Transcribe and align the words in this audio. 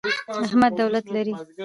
احمد 0.43 0.71
دولت 0.79 1.05
لري. 1.15 1.33